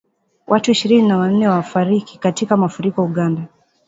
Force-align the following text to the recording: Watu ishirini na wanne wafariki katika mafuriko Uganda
Watu 0.47 0.71
ishirini 0.71 1.07
na 1.07 1.17
wanne 1.17 1.47
wafariki 1.47 2.19
katika 2.19 2.57
mafuriko 2.57 3.03
Uganda 3.03 3.47